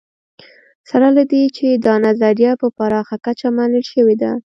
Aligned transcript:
سره 0.89 1.07
له 1.17 1.23
دې 1.31 1.43
چې 1.57 1.67
دا 1.85 1.95
نظریه 2.05 2.51
په 2.61 2.67
پراخه 2.77 3.15
کچه 3.25 3.47
منل 3.57 3.83
شوې 3.91 4.15
ده 4.21 4.31